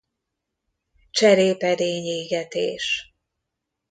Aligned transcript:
Cserépedény 1.11 2.05
égetés. 2.05 3.13